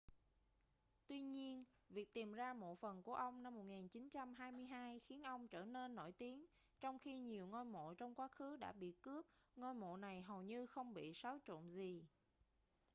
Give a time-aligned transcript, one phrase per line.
[1.07, 5.95] tuy nhiên việc tìm ra mộ phần của ông năm 1922 khiến ông trở nên
[5.95, 6.45] nổi tiếng
[6.79, 9.25] trong khi nhiều ngôi mộ trong quá khứ đã bị cướp
[9.55, 12.05] ngôi mộ này hầu như không bị xáo trộn gì